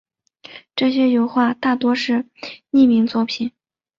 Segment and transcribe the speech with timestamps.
[0.75, 2.25] 这些油画大多是
[2.71, 3.51] 匿名作品。